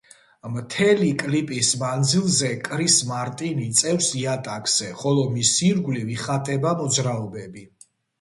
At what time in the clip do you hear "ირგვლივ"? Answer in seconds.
5.69-6.09